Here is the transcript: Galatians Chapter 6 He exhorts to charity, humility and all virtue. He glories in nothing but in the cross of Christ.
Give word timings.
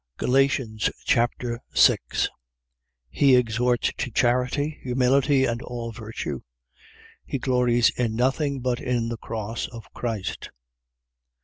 Galatians 0.17 0.89
Chapter 1.05 1.61
6 1.75 2.27
He 3.11 3.35
exhorts 3.35 3.91
to 3.99 4.09
charity, 4.09 4.79
humility 4.81 5.45
and 5.45 5.61
all 5.61 5.91
virtue. 5.91 6.41
He 7.23 7.37
glories 7.37 7.91
in 7.91 8.15
nothing 8.15 8.61
but 8.61 8.79
in 8.79 9.09
the 9.09 9.17
cross 9.17 9.67
of 9.67 9.93
Christ. 9.93 10.49